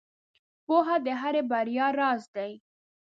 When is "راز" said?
1.99-2.23